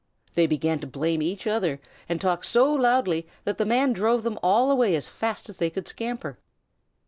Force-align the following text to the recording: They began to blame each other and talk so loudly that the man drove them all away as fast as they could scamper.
They 0.33 0.47
began 0.47 0.79
to 0.79 0.87
blame 0.87 1.21
each 1.21 1.45
other 1.45 1.79
and 2.09 2.19
talk 2.19 2.43
so 2.43 2.73
loudly 2.73 3.27
that 3.43 3.59
the 3.59 3.67
man 3.67 3.93
drove 3.93 4.23
them 4.23 4.39
all 4.41 4.71
away 4.71 4.95
as 4.95 5.07
fast 5.07 5.47
as 5.47 5.59
they 5.59 5.69
could 5.69 5.87
scamper. 5.87 6.39